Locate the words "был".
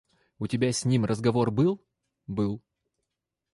1.51-1.79, 2.25-2.63